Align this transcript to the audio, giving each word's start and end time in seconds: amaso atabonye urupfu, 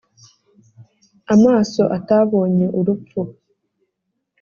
amaso 1.33 1.81
atabonye 1.97 2.65
urupfu, 2.79 3.21